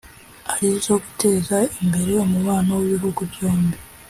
ari 0.53 0.69
zo 0.85 0.95
guteza 1.03 1.57
imbere 1.81 2.11
umubano 2.25 2.71
w’ibihugu 2.79 3.21
byombi 3.31 3.77